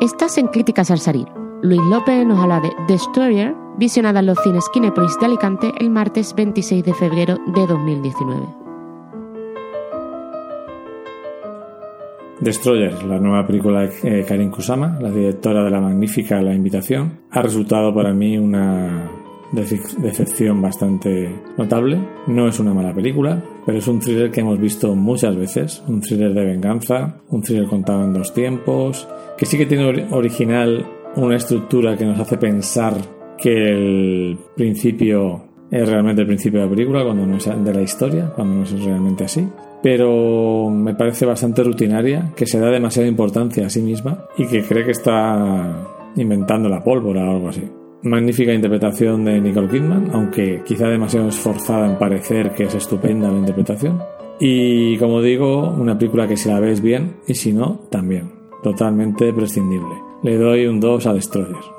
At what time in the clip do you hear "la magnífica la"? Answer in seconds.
15.70-16.52